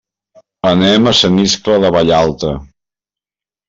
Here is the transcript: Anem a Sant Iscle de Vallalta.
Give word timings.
Anem 0.69 1.11
a 1.13 1.15
Sant 1.21 1.39
Iscle 1.45 1.79
de 1.87 1.95
Vallalta. 1.99 2.59